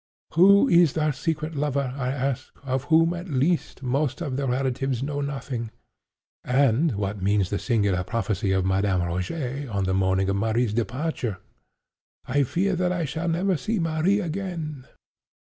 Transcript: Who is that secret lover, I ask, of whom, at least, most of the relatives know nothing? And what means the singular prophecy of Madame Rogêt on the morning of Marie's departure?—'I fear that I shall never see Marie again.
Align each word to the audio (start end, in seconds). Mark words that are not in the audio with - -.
Who 0.33 0.67
is 0.67 0.93
that 0.93 1.13
secret 1.13 1.53
lover, 1.53 1.93
I 1.95 2.09
ask, 2.09 2.51
of 2.63 2.85
whom, 2.85 3.13
at 3.13 3.29
least, 3.29 3.83
most 3.83 4.19
of 4.19 4.35
the 4.35 4.47
relatives 4.47 5.03
know 5.03 5.21
nothing? 5.21 5.69
And 6.43 6.95
what 6.95 7.21
means 7.21 7.51
the 7.51 7.59
singular 7.59 8.03
prophecy 8.03 8.51
of 8.51 8.65
Madame 8.65 9.01
Rogêt 9.01 9.71
on 9.71 9.83
the 9.83 9.93
morning 9.93 10.27
of 10.27 10.37
Marie's 10.37 10.73
departure?—'I 10.73 12.41
fear 12.41 12.75
that 12.75 12.91
I 12.91 13.05
shall 13.05 13.27
never 13.27 13.55
see 13.55 13.77
Marie 13.77 14.19
again. 14.21 14.87